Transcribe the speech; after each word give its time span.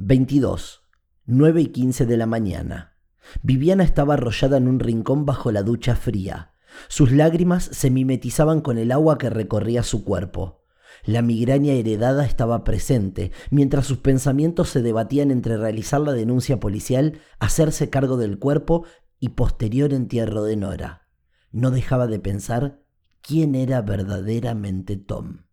22. 0.00 0.84
9 1.26 1.60
y 1.60 1.66
15 1.66 2.06
de 2.06 2.16
la 2.16 2.26
mañana. 2.26 2.96
Viviana 3.42 3.82
estaba 3.82 4.14
arrollada 4.14 4.56
en 4.56 4.68
un 4.68 4.78
rincón 4.78 5.26
bajo 5.26 5.50
la 5.50 5.64
ducha 5.64 5.96
fría. 5.96 6.52
Sus 6.86 7.10
lágrimas 7.10 7.64
se 7.64 7.90
mimetizaban 7.90 8.60
con 8.60 8.78
el 8.78 8.92
agua 8.92 9.18
que 9.18 9.28
recorría 9.28 9.82
su 9.82 10.04
cuerpo. 10.04 10.62
La 11.04 11.20
migraña 11.20 11.72
heredada 11.72 12.24
estaba 12.24 12.62
presente, 12.62 13.32
mientras 13.50 13.86
sus 13.86 13.98
pensamientos 13.98 14.68
se 14.68 14.82
debatían 14.82 15.32
entre 15.32 15.56
realizar 15.56 16.00
la 16.00 16.12
denuncia 16.12 16.60
policial, 16.60 17.18
hacerse 17.40 17.90
cargo 17.90 18.16
del 18.16 18.38
cuerpo 18.38 18.84
y 19.18 19.30
posterior 19.30 19.92
entierro 19.92 20.44
de 20.44 20.56
Nora. 20.56 21.08
No 21.50 21.72
dejaba 21.72 22.06
de 22.06 22.20
pensar 22.20 22.84
quién 23.20 23.56
era 23.56 23.82
verdaderamente 23.82 24.96
Tom. 24.96 25.47